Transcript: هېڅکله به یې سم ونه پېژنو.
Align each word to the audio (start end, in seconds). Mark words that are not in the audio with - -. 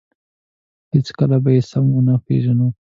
هېڅکله 0.93 1.37
به 1.43 1.49
یې 1.55 1.61
سم 1.71 1.85
ونه 1.93 2.15
پېژنو. 2.25 2.67